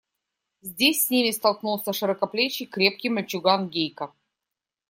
[0.63, 4.11] Здесь с ними столкнулся широкоплечий, крепкий мальчуган Гейка.